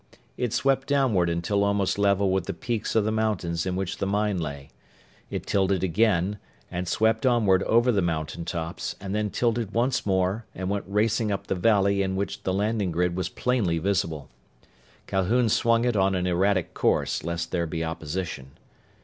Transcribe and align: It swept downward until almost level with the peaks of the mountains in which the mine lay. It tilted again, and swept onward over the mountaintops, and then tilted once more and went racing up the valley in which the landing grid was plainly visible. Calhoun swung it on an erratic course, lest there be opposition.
It 0.35 0.51
swept 0.51 0.87
downward 0.87 1.29
until 1.29 1.63
almost 1.63 1.99
level 1.99 2.31
with 2.31 2.47
the 2.47 2.55
peaks 2.55 2.95
of 2.95 3.05
the 3.05 3.11
mountains 3.11 3.67
in 3.67 3.75
which 3.75 3.97
the 3.99 4.07
mine 4.07 4.39
lay. 4.39 4.71
It 5.29 5.45
tilted 5.45 5.83
again, 5.83 6.39
and 6.71 6.87
swept 6.87 7.23
onward 7.23 7.61
over 7.65 7.91
the 7.91 8.01
mountaintops, 8.01 8.95
and 8.99 9.13
then 9.13 9.29
tilted 9.29 9.73
once 9.75 10.03
more 10.03 10.47
and 10.55 10.71
went 10.71 10.85
racing 10.87 11.31
up 11.31 11.45
the 11.45 11.53
valley 11.53 12.01
in 12.01 12.15
which 12.15 12.41
the 12.41 12.51
landing 12.51 12.91
grid 12.91 13.15
was 13.15 13.29
plainly 13.29 13.77
visible. 13.77 14.27
Calhoun 15.05 15.49
swung 15.49 15.85
it 15.85 15.95
on 15.95 16.15
an 16.15 16.25
erratic 16.25 16.73
course, 16.73 17.23
lest 17.23 17.51
there 17.51 17.67
be 17.67 17.83
opposition. 17.85 18.53